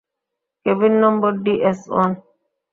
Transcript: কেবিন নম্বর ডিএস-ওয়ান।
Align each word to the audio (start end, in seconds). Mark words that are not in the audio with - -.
কেবিন 0.65 0.93
নম্বর 1.03 1.31
ডিএস-ওয়ান। 1.43 2.11